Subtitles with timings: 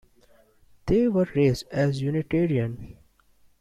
[0.87, 2.97] They were raised as Unitarian.